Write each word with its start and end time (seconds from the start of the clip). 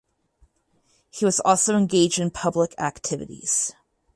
He 1.11 1.25
was 1.25 1.39
also 1.41 1.77
engaged 1.77 2.17
in 2.17 2.31
public 2.31 2.73
activities. 2.79 3.71